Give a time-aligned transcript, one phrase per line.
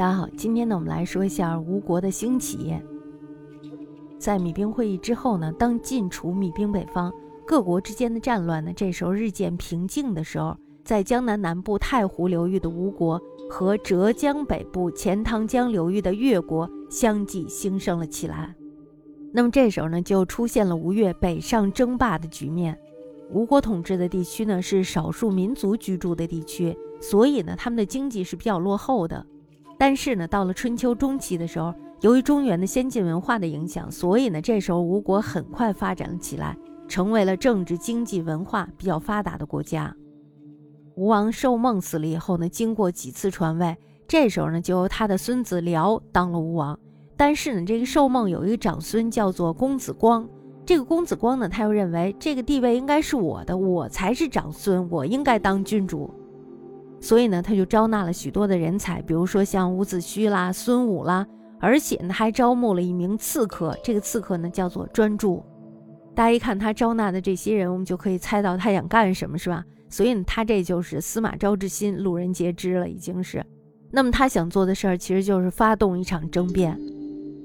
[0.00, 2.74] 大家好，今天呢，我们来说一下吴国的兴起。
[4.18, 7.12] 在米兵会议之后呢，当晋除米兵北方，
[7.46, 18.54] 各国之间的战乱呢，这时候日渐平静的时候，在江南南部太湖流域的吴国和浙江北部钱塘江流域的越国相继兴盛了起来。
[19.34, 22.74] 那么这时候呢，就出现了吴越北上争霸的局面。
[23.30, 29.26] 吴国统治的地区呢，是少数民族居住的地区，所以呢，他们的经济是比较落后的。
[29.80, 36.54] 但是呢，到了春秋中期的时候，由于中原的先进文化的影响，所以呢，这时候吴国很快发展了起来，
[36.86, 39.96] 成为了政治、经济、文化比较发达的国家。
[40.96, 43.74] 吴王寿梦死了以后呢，经过几次传位，
[44.06, 46.78] 这时候呢，就由他的孙子辽当了吴王。
[47.16, 50.28] 但是呢，这个寿梦有一个长孙叫做公子光，
[50.66, 56.12] 这个公子光呢，他又认为这个地位应该是我的，我才是长孙，我应该当君主。
[57.00, 61.26] 所以呢，他就招纳了许多的人才，比如说像伍子胥啦、孙武啦，
[61.58, 63.76] 而且呢还招募了一名刺客。
[63.82, 65.42] 这个刺客呢叫做专诸。
[66.14, 69.64] 大家一看他招纳的这些人，我们就可以猜到他想干什么，是吧？
[69.88, 73.44] 所以呢，他这就是司马昭之心，路人皆知了，已经是。
[73.90, 76.78] 那么他想做的事儿，其实就是发动一场争辩。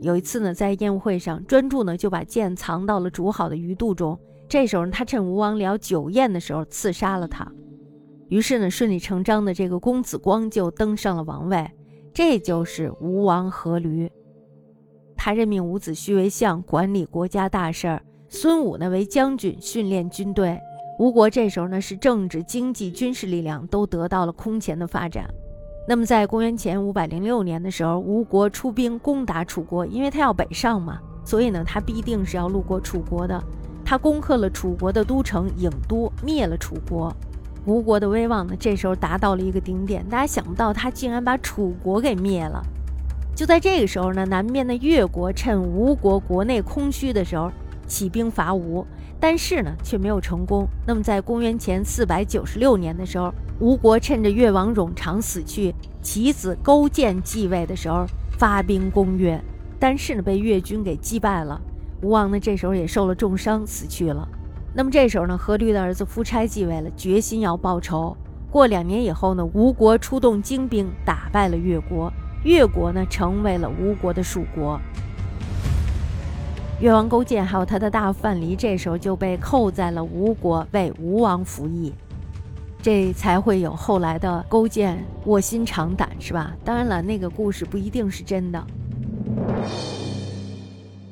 [0.00, 4.18] 有一次呢，在宴会上，专诸呢就把剑藏到了煮好的鱼肚中。
[4.48, 7.50] 这时候呢，他趁吴王僚酒宴的时候刺杀了他。
[8.30, 11.68] 于是呢，顺理成章的这个公子光就登上了王位，
[12.14, 14.08] 这就是吴王阖闾。
[15.16, 20.56] 他任命伍子胥为相，管理国家大事儿；孙武呢为将军，训练军队。
[21.00, 25.28] 吴国这时候呢是政治、经济、军事力量都得到了空前的发展。
[25.88, 33.42] 那么在公元前五百零六年的时候，吴国出兵攻打楚国，因为他要北上嘛，所以呢他必定是要路过楚国的。
[33.84, 37.12] 他攻克了楚国的都城郢都，灭了楚国。
[37.66, 40.04] 吴国的威望呢，这时候达到了一个顶点。
[40.08, 42.62] 大家想不到，他竟然把楚国给灭了。
[43.34, 47.50] 就在这个时候呢，南边的越国趁吴国国内空虚的时候，
[47.86, 48.86] 起兵伐吴，
[49.18, 50.66] 但是呢，却没有成功。
[50.86, 58.06] 那么，在公元前四百九十六年的时候，吴国趁着越王冗长死去，其子勾践继位的时候，
[58.38, 59.38] 发兵攻越，
[59.78, 61.60] 但是呢，被越军给击败了。
[62.02, 64.26] 吴王呢，这时候也受了重伤，死去了。
[64.72, 68.16] 那么这时候呢，阖闾的儿子夫差继位了，决心要报仇。
[68.50, 72.12] 过两年以后呢，吴国出动精兵打败了越国，
[72.44, 74.80] 越国呢成为了吴国的属国。
[76.80, 81.92] 越王勾践还有他的大范蠡，这时候就被扣在了吴国为吴王服役，
[82.80, 86.54] 这才会有后来的勾践卧薪尝胆，是吧？
[86.64, 88.64] 当然了，那个故事不一定是真的。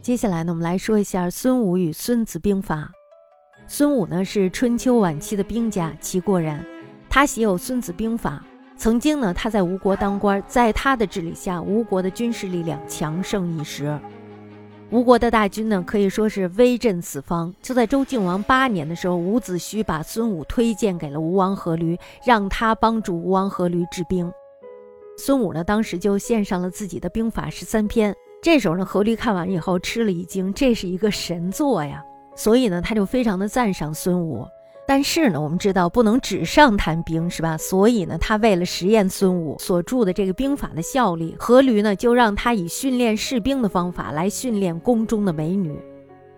[0.00, 2.90] 接下来呢，我们来说一下孙武与孙子兵法。
[3.72, 6.60] 孙武呢是春秋晚期的兵家，齐国人。
[7.08, 8.44] 他写有《孙子兵法》。
[8.76, 13.96] 曾经呢，他在吴国当官，在他的治理下，吴国的军事力量强盛一时。
[14.90, 17.54] 吴国的大军呢，可以说是威震四方。
[17.62, 24.28] 就在周敬王八年的时候，伍子胥把孙武推荐给了吴王阖闾，让他帮助吴王阖闾治兵。
[25.16, 28.12] 孙武呢，当时就献上了自己的兵法十三篇。
[28.42, 32.04] 这时候呢，阖闾看完以后吃了一惊，这是一个神作呀！
[32.40, 34.46] 所以呢，他就非常的赞赏孙武。
[34.88, 37.54] 但是呢，我们知道不能纸上谈兵，是吧？
[37.58, 45.78] 所以呢，他为了实验孙武所著的这个兵法的效力，阖闾呢就让他以训练士兵的方法来训练宫中的美女。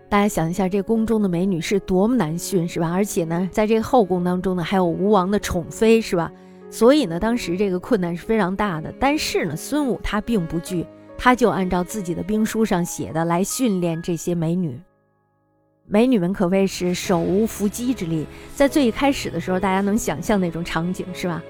[0.09, 2.91] 大家想一下，这宫中的美女是多么难训，是吧？
[2.91, 6.29] 而且呢，在这个后宫当中呢，还有吴王的宠妃，是吧？
[6.69, 8.93] 所以呢，当时这个困难是非常大的。
[8.99, 10.85] 但是呢，孙武他并不惧，
[11.17, 14.77] 他就按照自己的兵书上写的来训练这些美女。
[15.85, 21.43] 美女们可谓是手无缚鸡之力，在最开始的时候，大家能想象那种场景是吧？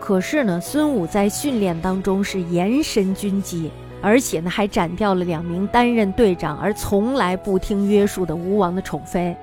[0.00, 3.70] 可是呢，孙武在训练当中是严身军纪，
[4.02, 9.34] 而且呢还斩掉了两名担任队长而从来不听约束的吴王的宠妃。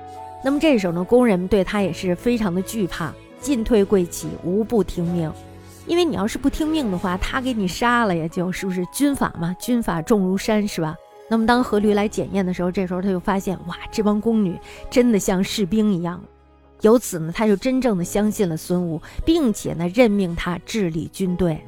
[0.44, 5.32] 那么这时候呢，宫人们对他也是非常的惧怕，进退贵起，无不听命。
[5.86, 9.56] 因为你要是不听命的话，他给你杀了呀，就是不是军法嘛？
[9.58, 10.94] 军法重如山，是吧？
[11.28, 14.56] 那么，当阖闾来检验的时候，这时候他就发现，哇，这帮宫女
[14.88, 16.22] 真的像士兵一样。
[16.82, 21.58] 由此呢，他就真正的相信了孙武，并且呢，任命他治理军队。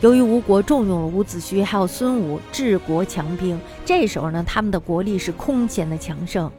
[0.00, 6.50] 由于吴国重用了伍子胥还有孙武治国强兵，这时候呢，他们的国力是空前的强盛。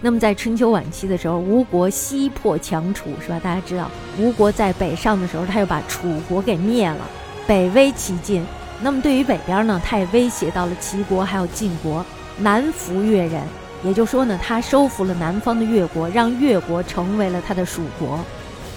[0.00, 3.38] 那么，在春秋晚期的时候，吴国西破强楚，是吧？
[3.38, 3.88] 大家知道，
[4.18, 7.08] 吴国在北上的时候，他又把楚国给灭了，
[7.46, 8.44] 北威其晋。
[8.84, 12.04] 那么对于北边呢，他也威胁到了齐国还有晋国，
[12.36, 13.42] 南服越人，
[13.82, 18.20] 也就是说呢，他收服了南方的越国，让越国成为了他的属国。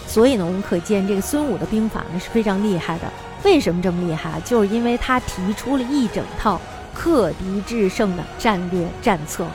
[0.07, 3.12] 所以呢，我们可见这个孙武的兵法呢是非常厉害的。
[3.44, 4.39] 为什么这么厉害？
[4.45, 6.62] 就是因为他提出了一整套
[6.94, 9.45] 克敌制胜的战略战策，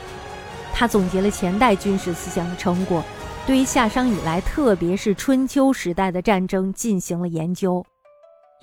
[0.71, 3.03] 他总结了前代军事思想的成果，
[3.47, 7.83] 对于夏商以来，特别是春秋时代的战争进行了研究。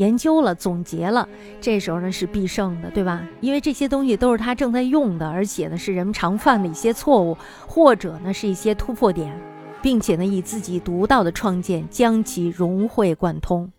[0.00, 1.28] 研究了，总结了，
[1.60, 3.22] 这时候呢是必胜的，对吧？
[3.42, 7.36] 因为这些东西都是他正在用的，而且呢是人们常犯的一些错误，
[7.66, 9.30] 或者呢是一些突破点，
[9.82, 13.70] 并且呢以自己独到的创建将其融会贯通。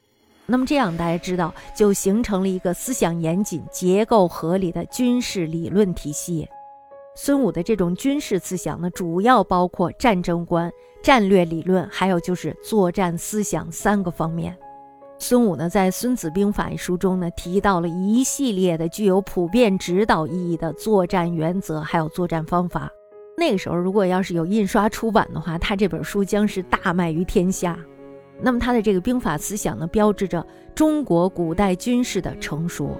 [0.46, 6.48] 那么这样大家知道，就形成了一个思想严谨、结构合理的军事理论体系。
[7.16, 10.72] 孙武的这种军事思想呢，主要包括战争观、
[11.02, 14.56] 战略理论，还有就是作战思想三个方面。
[15.22, 22.90] 孙武呢，在《孙子兵法》一书中呢，提到了一系列的具有普遍指导意义的作战原则，还有作战方法。
[23.38, 27.78] 那个时候，如果要是有印刷出版的话，他这本书将是大卖于天下。
[28.42, 32.98] 那么，他的这个兵法思想呢，标志着中国古代军事的成熟。